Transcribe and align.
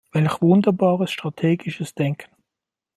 Welch 0.13 0.41
wunderbares 0.41 1.11
strategisches 1.11 1.93
Denken! 1.93 2.31